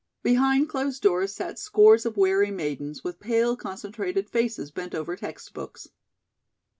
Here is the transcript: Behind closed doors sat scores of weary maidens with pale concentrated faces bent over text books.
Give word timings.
Behind 0.23 0.67
closed 0.67 1.03
doors 1.03 1.35
sat 1.35 1.59
scores 1.59 2.07
of 2.07 2.17
weary 2.17 2.49
maidens 2.49 3.03
with 3.03 3.19
pale 3.19 3.55
concentrated 3.55 4.27
faces 4.31 4.71
bent 4.71 4.95
over 4.95 5.15
text 5.15 5.53
books. 5.53 5.89